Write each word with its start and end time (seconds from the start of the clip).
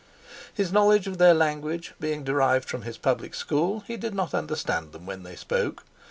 His 0.51 0.71
knowledge 0.73 1.05
of 1.05 1.19
their 1.19 1.35
language 1.35 1.93
being 1.99 2.23
derived 2.23 2.67
from 2.67 2.81
his 2.81 2.97
public 2.97 3.35
school, 3.35 3.81
he 3.81 3.97
did 3.97 4.15
not 4.15 4.33
understand 4.33 4.93
them 4.93 5.05
when 5.05 5.21
they 5.21 5.35
spoke. 5.35 5.83